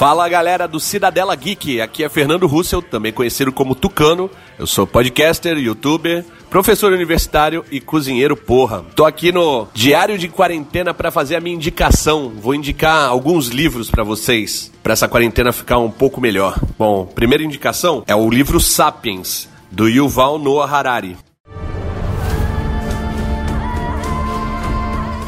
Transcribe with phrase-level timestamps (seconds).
[0.00, 4.30] Fala galera do Cidadela Geek, aqui é Fernando Russell, também conhecido como Tucano.
[4.58, 8.82] Eu sou podcaster, youtuber, professor universitário e cozinheiro porra.
[8.96, 12.32] Tô aqui no Diário de Quarentena para fazer a minha indicação.
[12.34, 16.58] Vou indicar alguns livros para vocês, para essa quarentena ficar um pouco melhor.
[16.78, 21.14] Bom, primeira indicação é o livro Sapiens, do Yuval Noah Harari.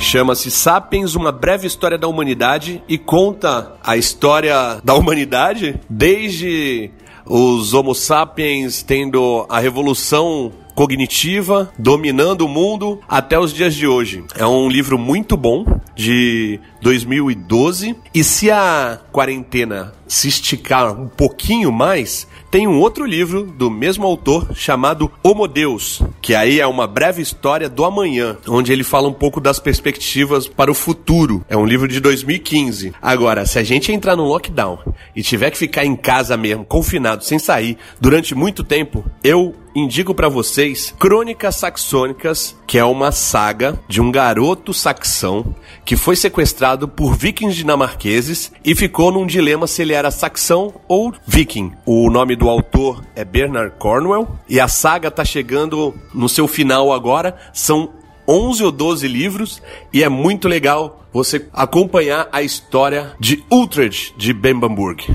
[0.03, 6.91] Chama-se Sapiens, uma breve história da humanidade e conta a história da humanidade desde
[7.25, 14.25] os Homo sapiens tendo a revolução cognitiva, dominando o mundo até os dias de hoje.
[14.37, 17.97] É um livro muito bom, de 2012.
[18.15, 24.07] E se a quarentena se esticar um pouquinho mais, tem um outro livro do mesmo
[24.07, 29.09] autor chamado Homo Deus, que aí é uma breve história do amanhã, onde ele fala
[29.09, 31.43] um pouco das perspectivas para o futuro.
[31.49, 32.93] É um livro de 2015.
[33.01, 34.79] Agora, se a gente entrar no lockdown
[35.17, 40.15] e tiver que ficar em casa mesmo, confinado, sem sair, durante muito tempo, eu indico
[40.15, 46.87] para vocês Crônicas Saxônicas, que é uma saga de um garoto saxão que foi sequestrado
[46.87, 51.73] por vikings dinamarqueses e ficou num dilema se ele era saxão ou viking.
[51.85, 56.93] O nome do autor é Bernard Cornwell e a saga tá chegando no seu final
[56.93, 57.37] agora.
[57.53, 57.91] São
[58.27, 59.63] 11 ou 12 livros
[59.93, 65.15] e é muito legal você acompanhar a história de Utrecht de Bemberg.